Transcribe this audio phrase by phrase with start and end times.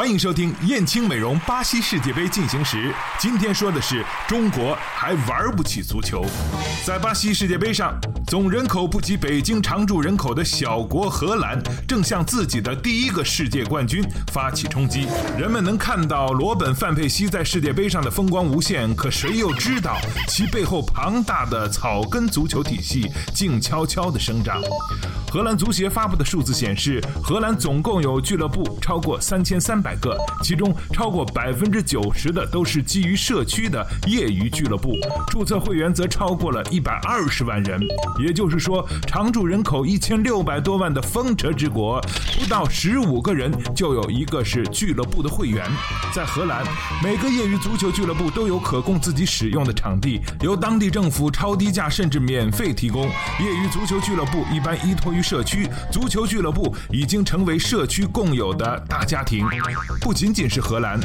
[0.00, 2.90] 欢迎收听燕青美容巴西世界杯进行时。
[3.18, 6.24] 今天说的是中国还玩不起足球。
[6.86, 7.94] 在巴西世界杯上，
[8.26, 14.02] 总人口不及北京常住人口的小国荷兰，正向自己的第一个世界冠军
[14.32, 15.06] 发起冲击。
[15.38, 24.62] 人们能看到罗本范佩西在世界杯上的风光无限，可谁又知道其背后庞大的草根足球体系静悄悄地生长？
[25.30, 34.94] 荷兰足协发布的数字显示，荷兰总共有俱乐部超过三千三百百个，其中超过百分之九十的都是基于社区的业余俱乐部，
[35.28, 37.80] 注册会员则超过了一百二十万人。
[38.20, 42.00] 也就是说，常住人口一千六百多万的风车之国，
[42.38, 45.68] 不到十五个人就有一个是俱乐部的会员。
[46.14, 46.64] 在荷兰，
[47.02, 53.08] 每个业余足球俱乐部都有可供自己使用的场地，由当地政府超低价甚至免费提供。
[53.40, 59.44] 业余足球俱乐部一般依托于社区，足球俱乐部已经成为社区共有的大家庭。
[60.00, 60.98] 不仅仅是荷兰。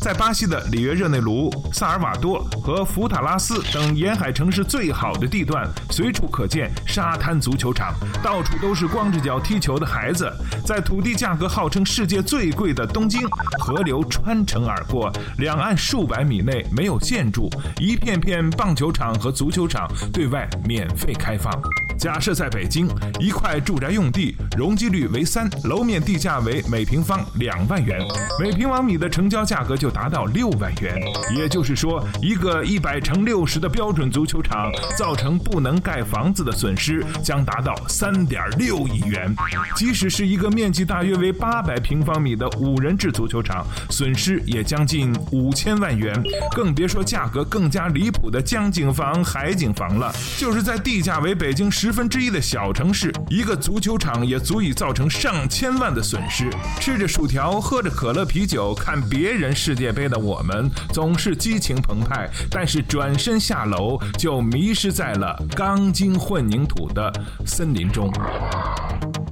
[0.00, 10.32] 在巴西的里约热内卢、萨尔瓦多和福塔拉斯等沿海城市最好的地段，随处可见沙滩足球场，到处都是光着脚踢球的孩子。
[10.64, 13.28] 在土地价格号称世界最贵的东京，
[13.58, 21.52] 河流穿城而过，两岸数百米内没有建筑，一片片棒球场和足球场对外免费开放。
[22.00, 28.00] 假设在北京，一块住宅用地容积率为三，楼面地价为每平方两万元，
[28.40, 30.98] 每平方米的成交价格就达到六万元。
[31.36, 39.36] 也就是说，一个一百乘六十的标准足球场，造成不能盖房子的损失将达到三点六亿元。
[39.76, 46.18] 即使是一个面积大约为八百平方米的五人制足球场，损失也将近五千万元。
[46.56, 50.10] 更别说价格更加离谱的江景房、海景房了。
[50.38, 51.89] 就是在地价为北京十。
[51.90, 56.48] 十分之一的小城市，一个足球场也足以造成上千万的损失。
[56.78, 62.30] 吃着薯条，喝着可乐啤酒，看别人世界杯的我们，总是激情澎湃。
[62.48, 67.12] 但是转身下楼，就迷失在了钢筋混凝土的
[67.44, 68.08] 森林中。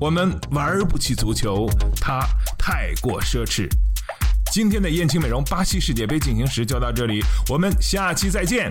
[0.00, 1.68] 我们玩不起足球，
[2.00, 2.20] 它
[2.56, 3.68] 太过奢侈。
[4.50, 8.70] 今天的燕青美容巴西世界杯进行时就到这里，我们下期再见。